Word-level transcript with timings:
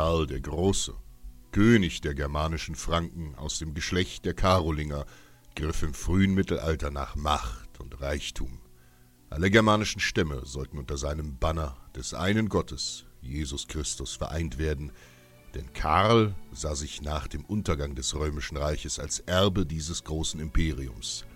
Karl 0.00 0.26
der 0.26 0.40
Große, 0.40 0.94
König 1.52 2.00
der 2.00 2.14
germanischen 2.14 2.74
Franken 2.74 3.34
aus 3.34 3.58
dem 3.58 3.74
Geschlecht 3.74 4.24
der 4.24 4.32
Karolinger, 4.32 5.04
griff 5.54 5.82
im 5.82 5.92
frühen 5.92 6.32
Mittelalter 6.32 6.90
nach 6.90 7.16
Macht 7.16 7.78
und 7.80 8.00
Reichtum. 8.00 8.62
Alle 9.28 9.50
germanischen 9.50 10.00
Stämme 10.00 10.46
sollten 10.46 10.78
unter 10.78 10.96
seinem 10.96 11.36
Banner 11.36 11.76
des 11.94 12.14
einen 12.14 12.48
Gottes, 12.48 13.04
Jesus 13.20 13.68
Christus, 13.68 14.16
vereint 14.16 14.56
werden, 14.56 14.90
denn 15.54 15.70
Karl 15.74 16.34
sah 16.50 16.74
sich 16.74 17.02
nach 17.02 17.28
dem 17.28 17.44
Untergang 17.44 17.94
des 17.94 18.14
römischen 18.14 18.56
Reiches 18.56 18.98
als 18.98 19.18
Erbe 19.20 19.66
dieses 19.66 20.02
großen 20.04 20.40
Imperiums, 20.40 21.26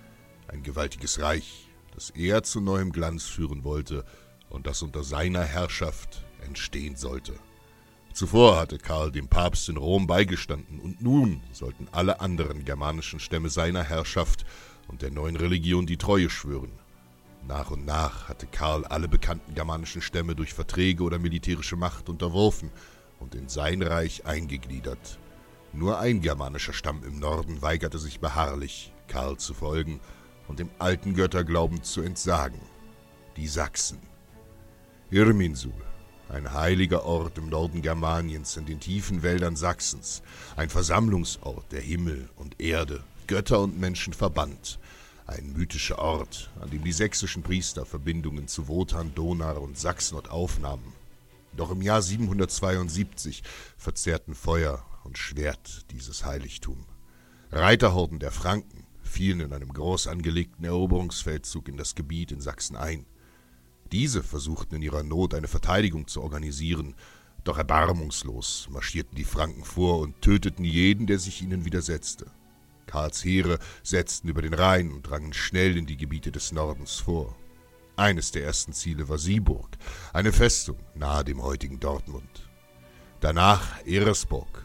ein 0.48 0.62
gewaltiges 0.62 1.20
Reich, 1.20 1.68
das 1.95 2.09
er 2.09 2.45
zu 2.45 2.62
neuem 2.62 2.92
Glanz 2.92 3.24
führen 3.24 3.62
wollte 3.62 4.06
und 4.48 4.66
das 4.66 4.80
unter 4.80 5.04
seiner 5.04 5.45
Herrschaft 5.45 6.24
entstehen 6.40 6.96
sollte. 6.96 7.34
Zuvor 8.14 8.59
hatte 8.59 8.78
Karl 8.78 9.10
dem 9.10 9.27
Papst 9.27 9.68
in 9.68 9.76
Rom 9.76 10.07
beigestanden, 10.07 10.79
und 10.79 11.02
nun 11.02 11.43
sollten 11.51 11.88
alle 11.90 12.20
anderen 12.20 12.65
germanischen 12.65 13.18
Stämme 13.18 13.51
seiner 13.51 13.82
Herrschaft 13.82 14.46
und 14.87 15.02
der 15.02 15.10
neuen 15.10 15.34
Religion 15.34 15.84
die 15.84 15.96
Treue 15.96 16.30
schwören. 16.30 16.70
Nach 17.48 17.73
und 17.73 17.85
nach 17.85 18.29
hatte 18.29 18.46
Karl 18.46 18.85
alle 18.85 19.09
bekannten 19.09 19.54
germanischen 19.54 20.01
Stämme 20.01 20.37
durch 20.37 20.54
Verträge 20.54 21.02
oder 21.02 21.18
militärische 21.18 21.74
Macht 21.74 22.09
unterworfen 22.09 22.70
und 23.18 23.35
in 23.35 23.48
sein 23.48 23.82
Reich 23.82 24.24
eingegliedert. 24.24 25.18
Nur 25.73 25.98
ein 25.98 26.20
germanischer 26.20 26.73
Stamm 26.73 27.02
im 27.02 27.18
Norden 27.18 27.62
weigerte 27.62 27.98
sich 27.98 28.20
beharrlich, 28.20 28.92
Karl 29.09 29.38
zu 29.38 29.54
folgen 29.54 29.98
und 30.46 30.60
dem 30.60 30.70
alten 30.79 31.15
Götterglauben 31.15 31.82
zu 31.82 32.01
entsagen. 32.01 32.60
Die 33.37 33.48
Sachsen. 33.48 33.98
Irminsul, 35.10 35.74
ein 36.28 36.52
heiliger 36.52 37.04
Ort 37.04 37.38
im 37.38 37.48
Norden 37.48 37.82
Germaniens 37.82 38.56
in 38.56 38.66
den 38.66 38.80
tiefen 38.80 39.22
Wäldern 39.22 39.56
Sachsens, 39.56 40.22
ein 40.56 40.70
Versammlungsort, 40.70 41.70
der 41.72 41.80
Himmel 41.80 42.28
und 42.36 42.60
Erde, 42.60 43.02
Götter 43.26 43.60
und 43.60 43.78
Menschen 43.78 44.12
verband, 44.12 44.78
ein 45.26 45.52
mythischer 45.52 45.98
Ort, 45.98 46.50
an 46.60 46.70
dem 46.70 46.84
die 46.84 46.92
sächsischen 46.92 47.42
Priester 47.42 47.86
Verbindungen 47.86 48.48
zu 48.48 48.68
Wotan, 48.68 49.14
Donar 49.14 49.60
und 49.60 49.78
Sachsenort 49.78 50.30
aufnahmen. 50.30 50.92
Doch 51.56 51.70
im 51.70 51.82
Jahr 51.82 52.02
772 52.02 53.42
verzehrten 53.76 54.34
Feuer 54.34 54.84
und 55.04 55.18
Schwert 55.18 55.86
dieses 55.90 56.24
Heiligtum. 56.24 56.84
Reiterhorden 57.52 58.18
der 58.18 58.32
Franken 58.32 58.84
fielen 59.02 59.40
in 59.40 59.52
einem 59.52 59.72
groß 59.72 60.08
angelegten 60.08 60.64
Eroberungsfeldzug 60.64 61.68
in 61.68 61.76
das 61.76 61.95
Gebiet 61.95 62.32
in 62.32 62.40
Sachsen 62.40 62.76
ein. 62.76 63.06
Diese 63.93 64.22
versuchten 64.22 64.77
in 64.77 64.82
ihrer 64.82 65.03
Not 65.03 65.34
eine 65.34 65.49
Verteidigung 65.49 66.06
zu 66.06 66.22
organisieren, 66.22 66.94
doch 67.44 67.59
erbarmungslos 67.59 68.69
marschierten 68.71 69.16
die 69.16 69.25
Franken 69.25 69.65
vor 69.65 69.99
und 70.00 70.22
töteten 70.22 70.65
jeden, 70.65 71.06
der 71.06 71.19
sich 71.19 71.43
ihnen 71.43 71.65
widersetzte. 71.65 72.26
Karls 72.87 73.25
Heere 73.25 73.59
setzten 73.82 74.28
über 74.28 74.42
den 74.42 74.54
Rhein 74.54 74.92
und 74.92 75.03
drangen 75.03 75.32
schnell 75.32 75.76
in 75.76 75.86
die 75.86 75.97
Gebiete 75.97 76.32
des 76.32 76.53
Nordens 76.53 76.97
vor. 76.97 77.36
Eines 77.97 78.32
der 78.32 78.44
ersten 78.44 78.72
Ziele 78.72 79.08
war 79.08 79.19
Sieburg, 79.19 79.76
eine 80.12 80.32
Festung 80.32 80.78
nahe 80.94 81.25
dem 81.25 81.42
heutigen 81.42 81.78
Dortmund. 81.81 82.48
Danach 83.20 83.87
Eresburg, 83.87 84.64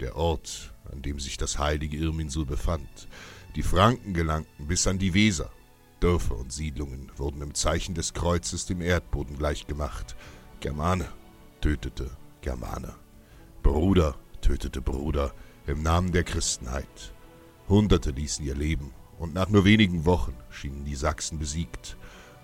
der 0.00 0.16
Ort, 0.16 0.74
an 0.92 1.02
dem 1.02 1.18
sich 1.18 1.36
das 1.36 1.58
heilige 1.58 1.96
Irminsul 1.96 2.44
befand. 2.44 3.08
Die 3.54 3.62
Franken 3.62 4.12
gelangten 4.12 4.66
bis 4.66 4.86
an 4.86 4.98
die 4.98 5.14
Weser. 5.14 5.50
Dörfer 6.00 6.36
und 6.36 6.52
Siedlungen 6.52 7.10
wurden 7.16 7.40
im 7.40 7.54
Zeichen 7.54 7.94
des 7.94 8.12
Kreuzes 8.12 8.66
dem 8.66 8.80
Erdboden 8.80 9.38
gleichgemacht. 9.38 10.16
Germane 10.60 11.08
tötete 11.60 12.10
Germane. 12.42 12.94
Bruder 13.62 14.16
tötete 14.40 14.80
Bruder 14.80 15.32
im 15.66 15.82
Namen 15.82 16.12
der 16.12 16.24
Christenheit. 16.24 17.14
Hunderte 17.68 18.10
ließen 18.10 18.44
ihr 18.44 18.54
Leben, 18.54 18.92
und 19.18 19.34
nach 19.34 19.48
nur 19.48 19.64
wenigen 19.64 20.04
Wochen 20.04 20.34
schienen 20.50 20.84
die 20.84 20.94
Sachsen 20.94 21.38
besiegt. 21.38 21.96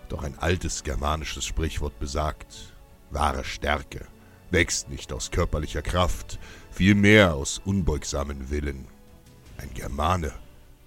Doch 0.09 0.23
ein 0.23 0.39
altes 0.39 0.83
germanisches 0.83 1.45
Sprichwort 1.45 1.99
besagt, 1.99 2.75
wahre 3.11 3.45
Stärke 3.45 4.07
wächst 4.51 4.91
nicht 4.91 5.13
aus 5.13 5.31
körperlicher 5.31 5.83
Kraft, 5.83 6.39
vielmehr 6.71 7.35
aus 7.35 7.61
unbeugsamen 7.65 8.51
Willen. 8.51 8.87
Ein 9.57 9.73
Germane 9.75 10.33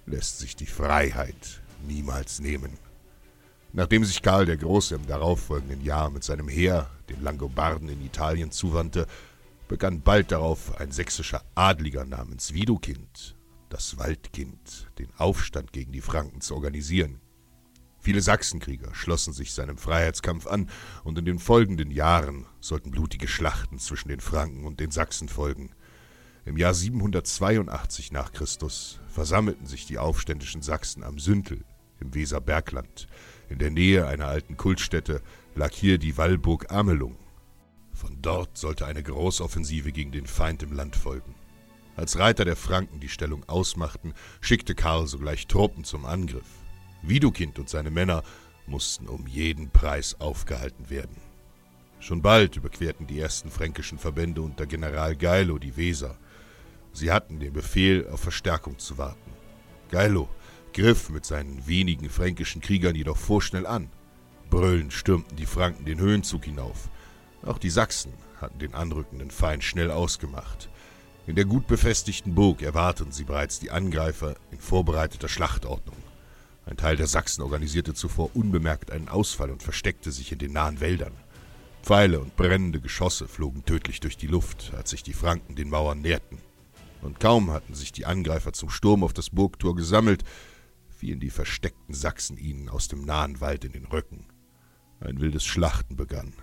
lässt 0.06 0.38
sich 0.38 0.54
die 0.54 0.66
Freiheit 0.66 1.62
niemals 1.86 2.40
nehmen. 2.40 2.78
Nachdem 3.72 4.04
sich 4.04 4.22
Karl 4.22 4.46
der 4.46 4.56
Große 4.56 4.94
im 4.94 5.06
darauffolgenden 5.06 5.82
Jahr 5.82 6.10
mit 6.10 6.24
seinem 6.24 6.48
Heer 6.48 6.88
den 7.08 7.22
Langobarden 7.22 7.88
in 7.88 8.04
Italien 8.04 8.50
zuwandte, 8.50 9.06
begann 9.68 10.00
bald 10.00 10.32
darauf 10.32 10.80
ein 10.80 10.92
sächsischer 10.92 11.42
Adliger 11.54 12.04
namens 12.04 12.54
Widukind, 12.54 13.36
das 13.68 13.98
Waldkind, 13.98 14.88
den 14.98 15.08
Aufstand 15.18 15.72
gegen 15.72 15.92
die 15.92 16.00
Franken 16.00 16.40
zu 16.40 16.54
organisieren. 16.54 17.20
Viele 17.98 18.22
Sachsenkrieger 18.22 18.94
schlossen 18.94 19.32
sich 19.32 19.52
seinem 19.52 19.78
Freiheitskampf 19.78 20.46
an, 20.46 20.70
und 21.02 21.18
in 21.18 21.24
den 21.24 21.40
folgenden 21.40 21.90
Jahren 21.90 22.46
sollten 22.60 22.92
blutige 22.92 23.26
Schlachten 23.26 23.80
zwischen 23.80 24.08
den 24.08 24.20
Franken 24.20 24.64
und 24.64 24.78
den 24.78 24.92
Sachsen 24.92 25.28
folgen. 25.28 25.74
Im 26.46 26.56
Jahr 26.56 26.74
782 26.74 28.12
nach 28.12 28.32
Christus 28.32 29.00
versammelten 29.08 29.66
sich 29.66 29.84
die 29.84 29.98
aufständischen 29.98 30.62
Sachsen 30.62 31.02
am 31.02 31.18
Süntel 31.18 31.64
im 31.98 32.14
Weserbergland. 32.14 33.08
In 33.48 33.58
der 33.58 33.72
Nähe 33.72 34.06
einer 34.06 34.28
alten 34.28 34.56
Kultstätte 34.56 35.22
lag 35.56 35.72
hier 35.72 35.98
die 35.98 36.16
Wallburg 36.16 36.70
Amelung. 36.70 37.16
Von 37.92 38.22
dort 38.22 38.56
sollte 38.56 38.86
eine 38.86 39.02
Großoffensive 39.02 39.90
gegen 39.90 40.12
den 40.12 40.26
Feind 40.26 40.62
im 40.62 40.72
Land 40.72 40.94
folgen. 40.94 41.34
Als 41.96 42.16
Reiter 42.16 42.44
der 42.44 42.54
Franken 42.56 43.00
die 43.00 43.08
Stellung 43.08 43.42
ausmachten, 43.48 44.14
schickte 44.40 44.76
Karl 44.76 45.08
sogleich 45.08 45.48
Truppen 45.48 45.82
zum 45.82 46.04
Angriff. 46.04 46.46
Widukind 47.02 47.58
und 47.58 47.68
seine 47.68 47.90
Männer 47.90 48.22
mussten 48.68 49.08
um 49.08 49.26
jeden 49.26 49.70
Preis 49.70 50.20
aufgehalten 50.20 50.90
werden. 50.90 51.16
Schon 51.98 52.22
bald 52.22 52.56
überquerten 52.56 53.08
die 53.08 53.18
ersten 53.18 53.50
fränkischen 53.50 53.98
Verbände 53.98 54.42
unter 54.42 54.66
General 54.66 55.16
Geilo 55.16 55.58
die 55.58 55.76
Weser. 55.76 56.16
Sie 56.96 57.12
hatten 57.12 57.40
den 57.40 57.52
Befehl, 57.52 58.08
auf 58.08 58.20
Verstärkung 58.20 58.78
zu 58.78 58.96
warten. 58.96 59.30
Geilo 59.90 60.30
griff 60.72 61.10
mit 61.10 61.26
seinen 61.26 61.66
wenigen 61.66 62.08
fränkischen 62.08 62.62
Kriegern 62.62 62.94
jedoch 62.94 63.18
vorschnell 63.18 63.66
an. 63.66 63.90
Brüllend 64.48 64.94
stürmten 64.94 65.36
die 65.36 65.44
Franken 65.44 65.84
den 65.84 66.00
Höhenzug 66.00 66.46
hinauf. 66.46 66.88
Auch 67.42 67.58
die 67.58 67.68
Sachsen 67.68 68.14
hatten 68.40 68.58
den 68.60 68.72
anrückenden 68.72 69.30
Feind 69.30 69.62
schnell 69.62 69.90
ausgemacht. 69.90 70.70
In 71.26 71.36
der 71.36 71.44
gut 71.44 71.66
befestigten 71.66 72.34
Burg 72.34 72.62
erwarteten 72.62 73.12
sie 73.12 73.24
bereits 73.24 73.60
die 73.60 73.70
Angreifer 73.70 74.34
in 74.50 74.58
vorbereiteter 74.58 75.28
Schlachtordnung. 75.28 75.98
Ein 76.64 76.78
Teil 76.78 76.96
der 76.96 77.08
Sachsen 77.08 77.42
organisierte 77.42 77.92
zuvor 77.92 78.30
unbemerkt 78.34 78.90
einen 78.90 79.10
Ausfall 79.10 79.50
und 79.50 79.62
versteckte 79.62 80.12
sich 80.12 80.32
in 80.32 80.38
den 80.38 80.54
nahen 80.54 80.80
Wäldern. 80.80 81.12
Pfeile 81.82 82.20
und 82.20 82.36
brennende 82.36 82.80
Geschosse 82.80 83.28
flogen 83.28 83.66
tödlich 83.66 84.00
durch 84.00 84.16
die 84.16 84.28
Luft, 84.28 84.72
als 84.74 84.90
sich 84.90 85.02
die 85.02 85.12
Franken 85.12 85.56
den 85.56 85.68
Mauern 85.68 86.00
näherten. 86.00 86.38
Und 87.02 87.20
kaum 87.20 87.50
hatten 87.50 87.74
sich 87.74 87.92
die 87.92 88.06
Angreifer 88.06 88.52
zum 88.52 88.70
Sturm 88.70 89.04
auf 89.04 89.12
das 89.12 89.30
Burgtor 89.30 89.76
gesammelt, 89.76 90.24
fielen 90.88 91.20
die 91.20 91.30
versteckten 91.30 91.94
Sachsen 91.94 92.36
ihnen 92.36 92.68
aus 92.68 92.88
dem 92.88 93.04
nahen 93.04 93.40
Wald 93.40 93.64
in 93.64 93.72
den 93.72 93.86
Rücken. 93.86 94.26
Ein 95.00 95.20
wildes 95.20 95.44
Schlachten 95.44 95.96
begann. 95.96 96.34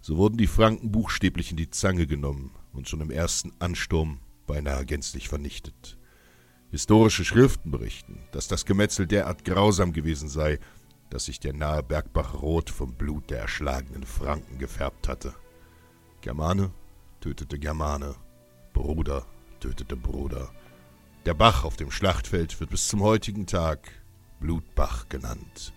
So 0.00 0.16
wurden 0.16 0.38
die 0.38 0.46
Franken 0.46 0.92
buchstäblich 0.92 1.50
in 1.50 1.56
die 1.56 1.70
Zange 1.70 2.06
genommen 2.06 2.52
und 2.72 2.88
schon 2.88 3.00
im 3.00 3.10
ersten 3.10 3.52
Ansturm 3.58 4.20
beinahe 4.46 4.86
gänzlich 4.86 5.28
vernichtet. 5.28 5.98
Historische 6.70 7.24
Schriften 7.24 7.70
berichten, 7.70 8.20
dass 8.30 8.46
das 8.46 8.64
Gemetzel 8.64 9.06
derart 9.06 9.44
grausam 9.44 9.92
gewesen 9.92 10.28
sei, 10.28 10.58
dass 11.10 11.24
sich 11.24 11.40
der 11.40 11.54
nahe 11.54 11.82
Bergbach 11.82 12.42
rot 12.42 12.70
vom 12.70 12.94
Blut 12.94 13.30
der 13.30 13.40
erschlagenen 13.40 14.04
Franken 14.04 14.58
gefärbt 14.58 15.08
hatte. 15.08 15.34
Germane 16.20 16.72
tötete 17.20 17.58
Germane, 17.58 18.14
Bruder 18.72 19.26
tötete 19.60 19.96
Bruder. 19.96 20.50
Der 21.26 21.34
Bach 21.34 21.64
auf 21.64 21.76
dem 21.76 21.90
Schlachtfeld 21.90 22.58
wird 22.60 22.70
bis 22.70 22.88
zum 22.88 23.02
heutigen 23.02 23.46
Tag 23.46 23.90
Blutbach 24.40 25.08
genannt. 25.08 25.72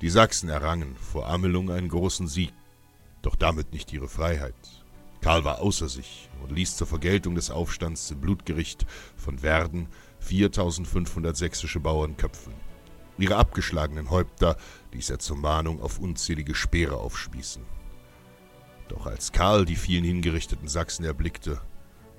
Die 0.00 0.10
Sachsen 0.10 0.48
errangen 0.48 0.96
vor 0.96 1.28
Amelung 1.28 1.70
einen 1.70 1.88
großen 1.88 2.28
Sieg. 2.28 2.52
Doch 3.22 3.36
damit 3.36 3.72
nicht 3.72 3.92
ihre 3.92 4.08
Freiheit. 4.08 4.54
Karl 5.20 5.44
war 5.44 5.60
außer 5.60 5.88
sich 5.88 6.28
und 6.42 6.52
ließ 6.52 6.76
zur 6.76 6.86
Vergeltung 6.86 7.34
des 7.34 7.50
Aufstands 7.50 8.10
im 8.10 8.20
Blutgericht 8.20 8.86
von 9.16 9.42
Werden 9.42 9.88
4500 10.20 11.36
sächsische 11.36 11.80
Bauern 11.80 12.16
köpfen. 12.16 12.52
Ihre 13.16 13.36
abgeschlagenen 13.36 14.10
Häupter 14.10 14.56
ließ 14.92 15.10
er 15.10 15.18
zur 15.18 15.36
Mahnung 15.36 15.80
auf 15.80 15.98
unzählige 15.98 16.54
Speere 16.54 16.96
aufspießen. 16.96 17.62
Doch 18.88 19.06
als 19.06 19.32
Karl 19.32 19.64
die 19.64 19.76
vielen 19.76 20.04
hingerichteten 20.04 20.68
Sachsen 20.68 21.04
erblickte 21.04 21.60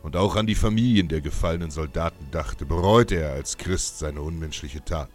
und 0.06 0.16
auch 0.16 0.36
an 0.36 0.46
die 0.46 0.54
Familien 0.54 1.07
der 1.07 1.19
gefallenen 1.19 1.72
Soldaten 1.72 2.30
dachte, 2.30 2.63
bereute 2.63 3.16
er 3.16 3.34
als 3.34 3.57
Christ 3.57 3.98
seine 3.98 4.22
unmenschliche 4.22 4.86
Tat. 4.86 5.10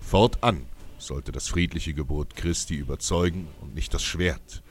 Fortan 0.00 0.66
sollte 0.98 1.30
das 1.30 1.46
friedliche 1.46 1.94
Gebot 1.94 2.34
Christi 2.34 2.74
überzeugen 2.74 3.46
und 3.60 3.72
nicht 3.72 3.94
das 3.94 4.02
Schwert. 4.02 4.64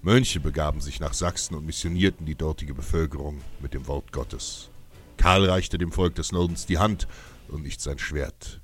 Mönche 0.00 0.40
begaben 0.40 0.80
sich 0.80 0.98
nach 0.98 1.12
Sachsen 1.12 1.54
und 1.54 1.66
missionierten 1.66 2.24
die 2.24 2.36
dortige 2.36 2.72
Bevölkerung 2.72 3.42
mit 3.60 3.74
dem 3.74 3.86
Wort 3.86 4.12
Gottes. 4.12 4.70
Karl 5.18 5.44
reichte 5.44 5.76
dem 5.76 5.92
Volk 5.92 6.14
des 6.14 6.32
Nordens 6.32 6.64
die 6.64 6.78
Hand 6.78 7.06
und 7.48 7.64
nicht 7.64 7.82
sein 7.82 7.98
Schwert. 7.98 8.62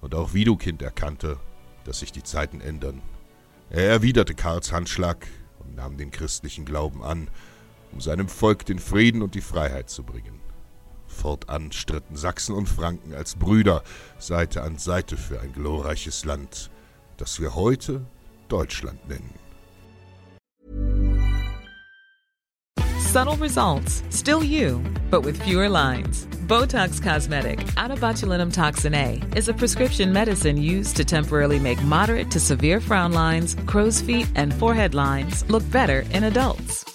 Und 0.00 0.14
auch 0.14 0.32
Widukind 0.32 0.80
erkannte, 0.80 1.38
dass 1.84 1.98
sich 1.98 2.10
die 2.10 2.22
Zeiten 2.22 2.62
ändern. 2.62 3.02
Er 3.68 3.86
erwiderte 3.86 4.34
Karls 4.34 4.72
Handschlag 4.72 5.26
und 5.58 5.74
nahm 5.74 5.98
den 5.98 6.10
christlichen 6.10 6.64
Glauben 6.64 7.02
an, 7.04 7.28
um 7.94 8.00
seinem 8.00 8.28
Volk 8.28 8.66
den 8.66 8.80
Frieden 8.80 9.22
und 9.22 9.34
die 9.34 9.40
Freiheit 9.40 9.88
zu 9.88 10.02
bringen. 10.02 10.40
Fortan 11.06 11.70
stritten 11.70 12.16
Sachsen 12.16 12.54
und 12.54 12.68
Franken 12.68 13.14
als 13.14 13.36
Brüder 13.36 13.82
Seite 14.18 14.62
an 14.62 14.78
Seite 14.78 15.16
für 15.16 15.40
ein 15.40 15.52
glorreiches 15.52 16.24
Land, 16.24 16.70
das 17.16 17.40
wir 17.40 17.54
heute 17.54 18.04
Deutschland 18.48 19.08
nennen. 19.08 19.32
Subtle 22.98 23.36
results, 23.36 24.02
still 24.10 24.42
you, 24.42 24.82
but 25.08 25.24
with 25.24 25.40
fewer 25.40 25.68
lines. 25.68 26.26
Botox 26.48 27.00
Cosmetic, 27.00 27.60
out 27.76 27.92
botulinum 27.92 28.52
toxin 28.52 28.92
A, 28.92 29.22
is 29.36 29.48
a 29.48 29.54
prescription 29.54 30.12
medicine 30.12 30.56
used 30.56 30.96
to 30.96 31.04
temporarily 31.04 31.60
make 31.60 31.80
moderate 31.84 32.28
to 32.32 32.40
severe 32.40 32.80
frown 32.80 33.12
lines, 33.12 33.54
crow's 33.66 34.00
feet, 34.00 34.26
and 34.34 34.52
forehead 34.52 34.94
lines 34.94 35.48
look 35.48 35.62
better 35.70 36.00
in 36.10 36.24
adults. 36.24 36.93